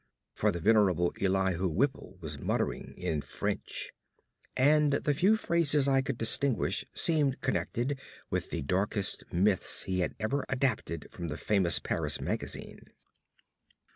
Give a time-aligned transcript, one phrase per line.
[0.33, 3.91] For the venerable Elihu Whipple was muttering in French,
[4.57, 7.99] and the few phrases I could distinguish seemed connected
[8.31, 12.87] with the darkest myths he had ever adapted from the famous Paris magazine.